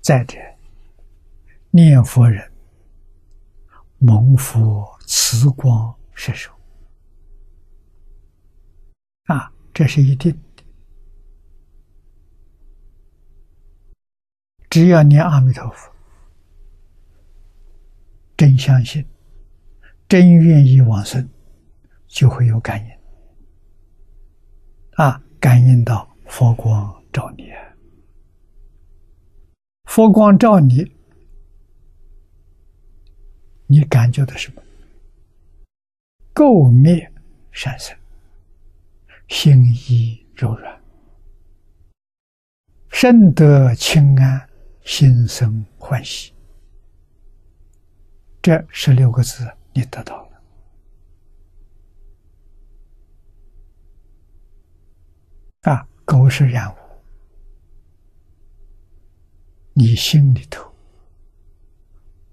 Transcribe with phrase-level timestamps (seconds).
[0.00, 0.38] 再者，
[1.70, 2.50] 念佛人
[3.98, 6.50] 蒙佛慈光摄受
[9.24, 10.64] 啊，这是一定的。
[14.70, 15.92] 只要念阿弥陀佛，
[18.36, 19.06] 真相信，
[20.08, 21.28] 真愿意往生，
[22.06, 22.90] 就会有感应
[24.92, 27.50] 啊，感应到佛光照你。
[27.50, 27.69] 啊
[29.90, 30.88] 佛光照你，
[33.66, 34.62] 你感觉到什么？
[36.32, 37.12] 垢灭
[37.50, 37.98] 善生，
[39.26, 40.80] 心意柔软，
[42.92, 44.48] 深得清安，
[44.84, 46.32] 心生欢喜。
[48.40, 50.42] 这十六个字，你得到了
[55.62, 55.88] 啊！
[56.04, 56.79] 狗是染污。
[59.80, 60.70] 你心里头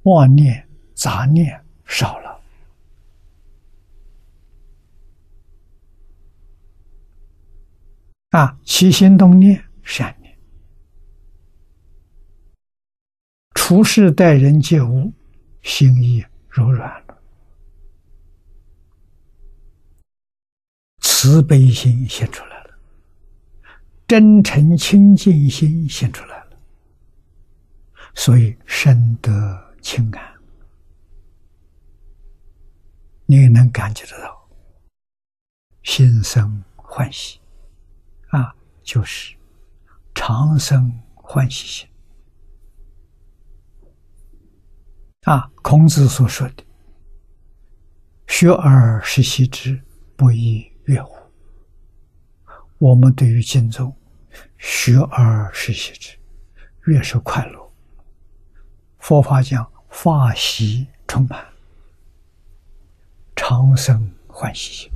[0.03, 2.41] 妄念、杂念少了
[8.31, 10.37] 啊，起心动念善念，
[13.55, 15.13] 处事待人接物，
[15.61, 17.17] 心意柔软了，
[20.99, 22.77] 慈悲心现出来了，
[24.05, 26.46] 真诚清净心现出来了。
[28.17, 29.31] 所以深得
[29.79, 30.33] 清安，
[33.27, 34.49] 你也能感觉得到，
[35.83, 37.39] 心生欢喜，
[38.29, 39.37] 啊，就是
[40.15, 41.87] 长生欢喜心。
[45.21, 46.65] 啊，孔子所说的
[48.27, 49.79] “学而时习之，
[50.15, 51.15] 不亦乐乎”，
[52.79, 53.95] 我们对于经宗，
[54.57, 56.17] 学而时习之，
[56.87, 57.66] 越是快乐。
[59.07, 61.47] 佛法讲法喜充满，
[63.37, 64.91] 长生欢喜心。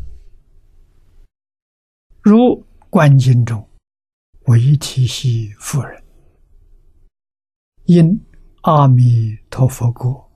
[2.21, 3.65] 如观经中，
[4.47, 6.03] 唯提系夫人，
[7.85, 8.19] 因
[8.63, 10.29] 阿弥陀佛国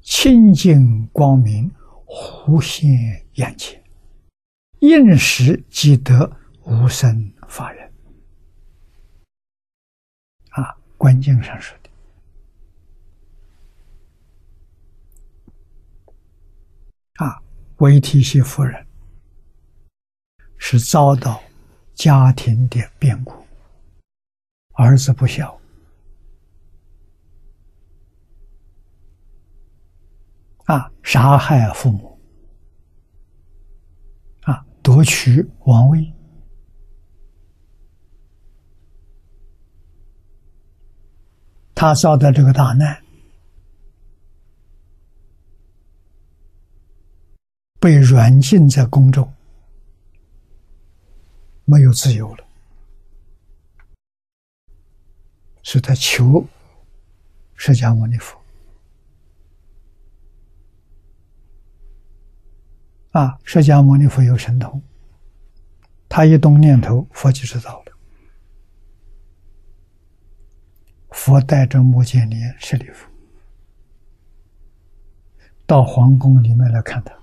[0.00, 1.70] 清净光明
[2.04, 2.84] 忽现
[3.34, 3.80] 眼前，
[4.80, 7.92] 应时即得无生法忍。
[10.48, 11.78] 啊，观经上说。
[17.16, 17.40] 啊，
[17.76, 18.84] 维提西夫人
[20.56, 21.40] 是遭到
[21.94, 23.32] 家庭的变故，
[24.72, 25.56] 儿子不孝，
[30.64, 32.18] 啊，杀害父母，
[34.42, 36.12] 啊，夺取王位，
[41.76, 43.03] 他遭的这个大难。
[47.84, 49.30] 被软禁在宫中，
[51.66, 52.44] 没有自由了，
[55.62, 56.46] 是他求
[57.54, 58.40] 释迦牟尼佛
[63.10, 63.38] 啊！
[63.44, 64.82] 释迦牟尼佛有神通，
[66.08, 67.92] 他一动念头，佛就知道了。
[71.10, 73.06] 佛带着目犍连、舍利弗
[75.66, 77.14] 到皇宫里面来看他。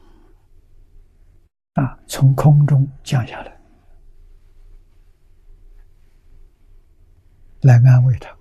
[1.73, 1.97] 啊！
[2.05, 3.57] 从空中降下来，
[7.61, 8.35] 来安慰他，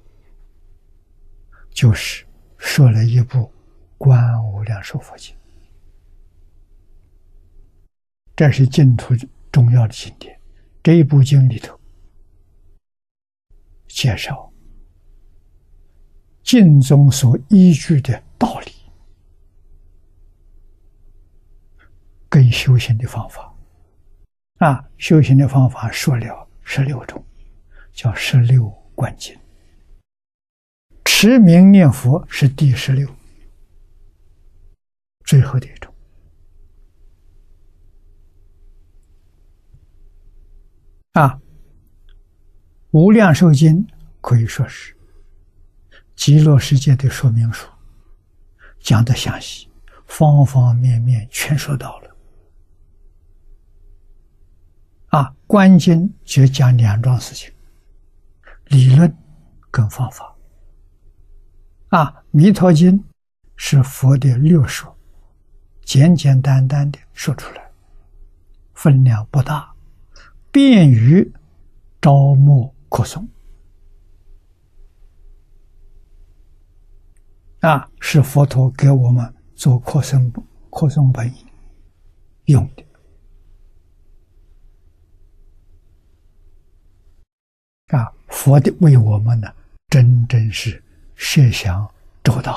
[1.71, 2.27] 就是
[2.59, 3.39] 说了一部
[3.97, 4.21] 《观
[4.53, 5.33] 无量寿佛经》，
[8.35, 9.15] 这是净土
[9.53, 10.37] 重要的经典。
[10.83, 11.79] 这一部经里头
[13.87, 14.51] 介绍
[16.43, 18.80] 净中所依据的道理。
[22.51, 23.55] 修行的方法，
[24.59, 27.25] 啊，修行的方法说了十六种，
[27.93, 29.37] 叫十六观经。
[31.05, 33.09] 持名念佛是第十六，
[35.25, 35.93] 最后的一种。
[41.13, 41.41] 啊，
[42.93, 43.87] 无量寿经
[44.21, 44.97] 可以说是
[46.15, 47.69] 极乐世界的说明书，
[48.79, 49.69] 讲的详细，
[50.07, 52.10] 方方面面全说到了。
[55.11, 57.53] 啊，观经就讲两桩事情：
[58.67, 59.13] 理论
[59.71, 60.35] 跟方法。
[61.89, 63.05] 啊，弥陀经
[63.57, 64.97] 是佛的六说，
[65.83, 67.71] 简简单单的说出来，
[68.75, 69.75] 分量不大，
[70.53, 71.33] 便于
[72.01, 73.27] 招募可诵。
[77.61, 80.33] 啊，是佛陀给我们做扩生
[80.71, 81.35] 扩生本
[82.45, 82.85] 用的。
[87.91, 89.53] 啊，佛的为我们呢，
[89.89, 90.81] 真正是
[91.17, 91.89] 设想
[92.23, 92.53] 周到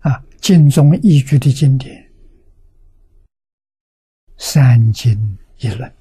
[0.00, 0.10] 啊！
[0.10, 2.08] 啊，经中依据的经典，
[4.38, 5.92] 三经一论，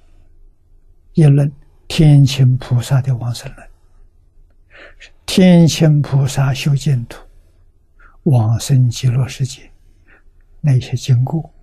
[1.13, 1.51] 一论
[1.87, 3.69] 天亲菩萨的往生论，
[5.25, 7.25] 天亲菩萨修净土，
[8.23, 9.69] 往生极乐世界。
[10.61, 11.53] 那些经过、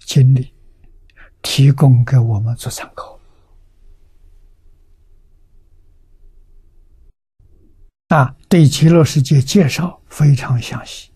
[0.00, 0.52] 经历，
[1.42, 3.18] 提供给我们做参考。
[8.08, 11.10] 啊，对极乐世界介绍非常详细，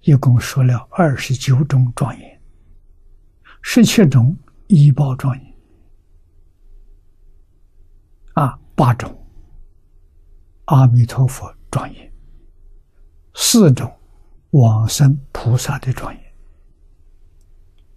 [0.00, 2.40] 一共说了二十九种庄严，
[3.62, 4.36] 十七种
[4.66, 5.54] 医报庄严，
[8.34, 9.26] 啊，八种
[10.66, 12.12] 阿弥陀佛庄严，
[13.34, 13.90] 四种。
[14.54, 16.32] 往生菩萨的庄严，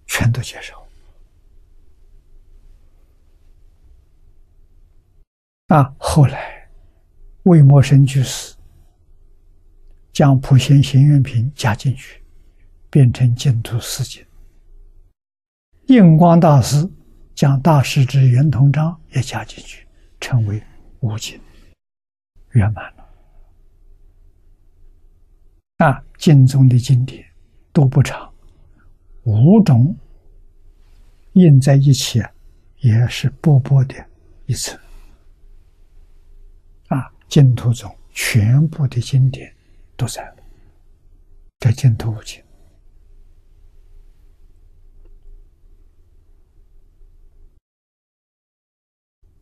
[0.07, 0.75] 全都接受。
[5.68, 6.68] 啊，后来
[7.44, 8.56] 魏默生居士
[10.12, 12.24] 将普贤行愿品加进去，
[12.89, 14.25] 变成净土四经。
[15.86, 16.89] 印光大师
[17.36, 19.86] 将大师之圆通章也加进去，
[20.19, 20.63] 成为
[21.01, 21.39] 五经，
[22.53, 22.92] 圆满
[25.88, 27.25] 啊，经中的经典
[27.72, 28.30] 都不长，
[29.24, 29.95] 五种
[31.31, 32.22] 印在一起，
[32.80, 33.95] 也是薄薄的
[34.48, 34.78] 一层。
[36.89, 39.56] 啊，净土中全部的经典
[39.95, 40.36] 都在了，
[41.60, 42.44] 这净土五经。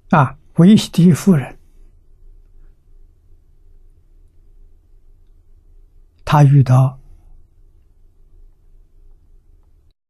[0.10, 1.58] 啊，维西蒂夫人。
[6.25, 7.00] 他遇到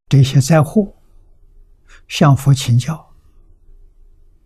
[0.08, 0.96] 这些灾祸，
[2.08, 3.14] 向佛请教。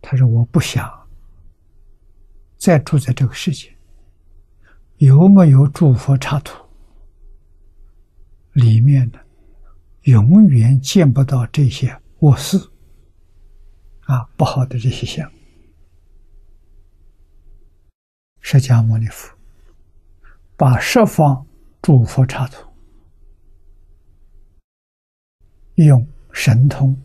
[0.02, 1.08] 他说：“我不想
[2.58, 3.78] 再住在这个世界，
[4.98, 6.66] 有没有诸佛刹土？
[8.54, 9.20] 里面呢，
[10.04, 12.58] 永远见不到这些卧室
[14.06, 15.32] 啊，不好的这些相。”
[18.42, 19.38] 释迦牟尼佛
[20.58, 21.46] 把十方。
[21.82, 22.70] 诸佛刹土，
[25.76, 26.96] 用神通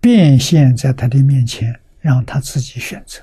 [0.00, 3.20] 变现在他的面前，让他自己选择。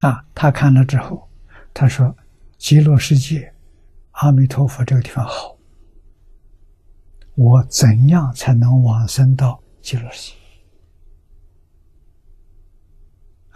[0.00, 1.28] 啊，他看了之后，
[1.74, 2.16] 他说
[2.56, 3.52] ：“极乐世界，
[4.12, 5.58] 阿弥陀佛这个地方好，
[7.34, 10.38] 我怎样才能往生到极乐世界？”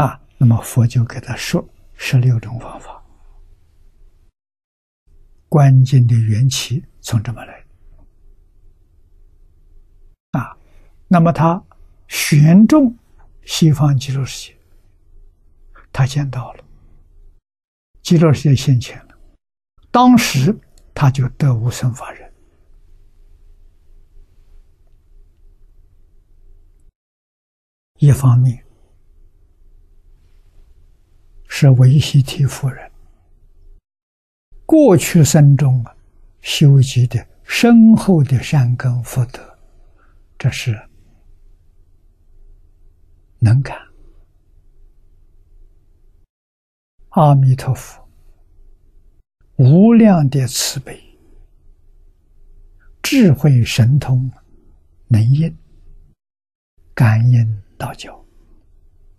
[0.05, 1.65] 啊，那么佛就给他说
[1.95, 3.02] 十六种方法。
[5.53, 7.63] 关键的缘起从这么来
[10.31, 10.57] 啊，
[11.09, 11.63] 那么他
[12.09, 12.97] 选中
[13.45, 14.57] 西方极乐世界，
[15.93, 16.65] 他见到了
[18.01, 19.19] 极乐世界现前了，
[19.91, 20.59] 当时
[20.95, 22.33] 他就得无生法忍。
[27.99, 28.65] 一方面
[31.47, 32.92] 是维西提夫人。
[34.73, 35.95] 过去生中啊，
[36.41, 39.59] 修集的深厚的善根福德，
[40.39, 40.89] 这是
[43.39, 43.77] 能感。
[47.11, 48.03] 阿弥陀佛，
[49.57, 50.99] 无量的慈悲、
[53.03, 54.33] 智慧、神通，
[55.07, 55.55] 能应
[56.95, 58.25] 感应道教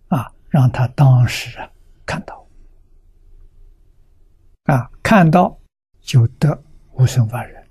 [0.08, 1.70] 啊，让他当时啊
[2.04, 2.43] 看到。
[4.64, 5.58] 啊，看到
[6.00, 7.63] 就得无生法忍。